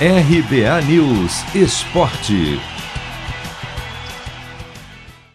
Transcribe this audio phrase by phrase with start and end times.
[0.00, 2.58] RBA News Esporte.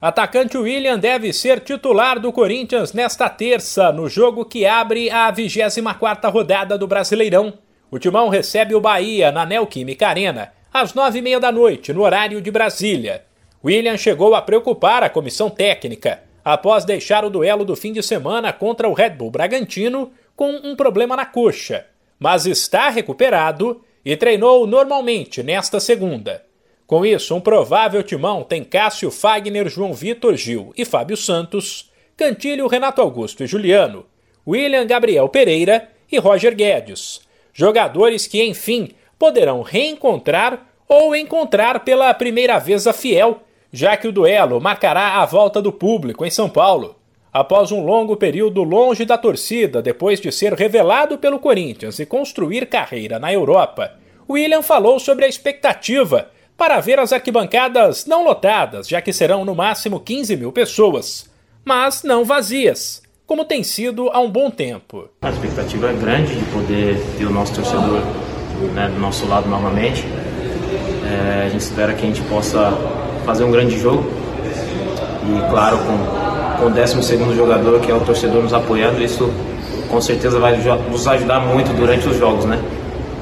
[0.00, 6.32] Atacante William deve ser titular do Corinthians nesta terça, no jogo que abre a 24ª
[6.32, 7.54] rodada do Brasileirão.
[7.92, 12.02] O Timão recebe o Bahia na Neoquímica Arena, às nove e meia da noite, no
[12.02, 13.22] horário de Brasília.
[13.64, 18.52] William chegou a preocupar a comissão técnica após deixar o duelo do fim de semana
[18.52, 21.86] contra o Red Bull Bragantino com um problema na coxa,
[22.18, 26.44] mas está recuperado e treinou normalmente nesta segunda.
[26.86, 32.66] Com isso, um provável timão tem Cássio Fagner, João Vitor Gil e Fábio Santos, Cantilho,
[32.66, 34.04] Renato Augusto e Juliano,
[34.46, 37.20] William Gabriel Pereira e Roger Guedes.
[37.52, 43.40] Jogadores que, enfim, poderão reencontrar ou encontrar pela primeira vez a Fiel,
[43.72, 46.96] já que o duelo marcará a volta do público em São Paulo.
[47.32, 52.66] Após um longo período longe da torcida, depois de ser revelado pelo Corinthians e construir
[52.66, 53.92] carreira na Europa,
[54.28, 59.54] William falou sobre a expectativa para ver as arquibancadas não lotadas, já que serão no
[59.54, 61.30] máximo 15 mil pessoas,
[61.64, 65.08] mas não vazias, como tem sido há um bom tempo.
[65.22, 68.02] A expectativa é grande de poder ter o nosso torcedor
[68.74, 70.04] né, do nosso lado novamente.
[71.06, 72.72] É, a gente espera que a gente possa
[73.24, 74.04] fazer um grande jogo
[75.24, 76.29] e, claro, com,
[76.66, 79.30] o 12 jogador, que é o torcedor nos apoiando, isso
[79.88, 82.62] com certeza vai nos ajudar muito durante os jogos, né?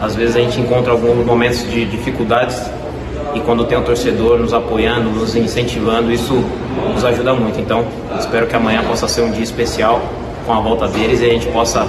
[0.00, 2.60] Às vezes a gente encontra alguns momentos de dificuldades
[3.34, 6.34] e quando tem o um torcedor nos apoiando, nos incentivando, isso
[6.92, 7.60] nos ajuda muito.
[7.60, 7.86] Então,
[8.18, 10.00] espero que amanhã possa ser um dia especial
[10.44, 11.86] com a volta deles e a gente possa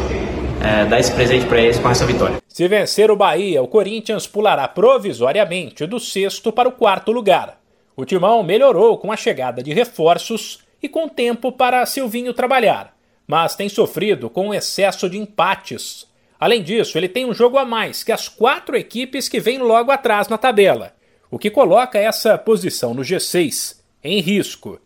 [0.61, 2.37] é, dar esse presente para eles com essa vitória.
[2.47, 7.57] Se vencer o Bahia, o Corinthians pulará provisoriamente do sexto para o quarto lugar.
[7.95, 12.95] O timão melhorou com a chegada de reforços e com tempo para Silvinho trabalhar,
[13.27, 16.07] mas tem sofrido com o excesso de empates.
[16.39, 19.91] Além disso, ele tem um jogo a mais que as quatro equipes que vêm logo
[19.91, 20.93] atrás na tabela
[21.31, 24.79] o que coloca essa posição no G6 em risco.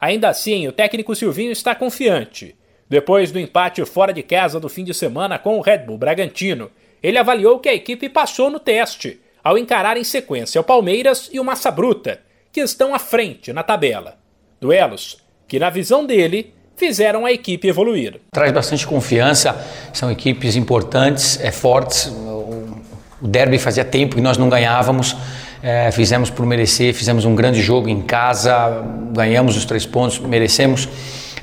[0.00, 2.56] Ainda assim, o técnico Silvinho está confiante.
[2.88, 6.70] Depois do empate fora de casa do fim de semana com o Red Bull Bragantino,
[7.00, 11.38] ele avaliou que a equipe passou no teste ao encarar em sequência o Palmeiras e
[11.38, 12.20] o Massa Bruta,
[12.50, 14.18] que estão à frente na tabela.
[14.60, 18.20] Duelos que, na visão dele, fizeram a equipe evoluir.
[18.32, 19.56] Traz bastante confiança,
[19.92, 22.06] são equipes importantes, é fortes.
[23.20, 25.16] O derby fazia tempo que nós não ganhávamos.
[25.62, 28.82] É, fizemos por merecer, fizemos um grande jogo em casa,
[29.12, 30.88] ganhamos os três pontos, merecemos.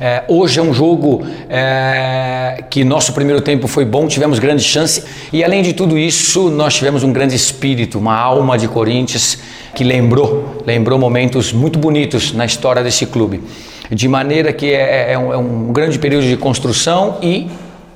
[0.01, 5.03] É, hoje é um jogo é, que nosso primeiro tempo foi bom, tivemos grande chance
[5.33, 9.39] e além de tudo isso nós tivemos um grande espírito, uma alma de Corinthians
[9.75, 13.43] que lembrou, lembrou momentos muito bonitos na história desse clube.
[13.91, 17.49] De maneira que é, é um, é um grande período de construção e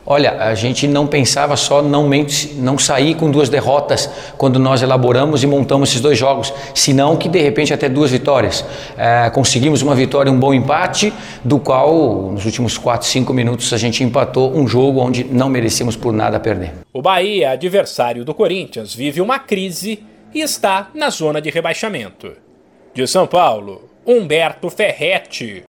[0.06, 2.10] Olha, a gente não pensava só não,
[2.56, 7.30] não sair com duas derrotas quando nós elaboramos e montamos esses dois jogos, senão que
[7.30, 8.66] de repente até duas vitórias.
[8.98, 13.78] É, conseguimos uma vitória um bom empate, do qual nos últimos 4, 5 minutos a
[13.78, 16.74] gente empatou um jogo onde não merecemos por nada perder.
[16.92, 20.04] O Bahia, adversário do Corinthians, vive uma crise
[20.34, 22.34] e está na zona de rebaixamento.
[22.94, 25.62] De São Paulo, Humberto Ferretti.